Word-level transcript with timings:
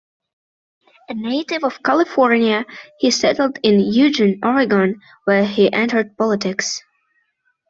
A 1.09 1.13
native 1.13 1.63
of 1.63 1.83
California, 1.83 2.65
he 2.97 3.11
settled 3.11 3.59
in 3.61 3.79
Eugene, 3.79 4.39
Oregon, 4.43 4.99
where 5.25 5.45
he 5.45 5.71
entered 5.71 6.17
politics. 6.17 6.81